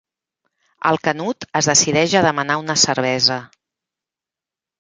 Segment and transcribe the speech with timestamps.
[0.91, 3.39] El Canut es decideix a demanar una cervesa.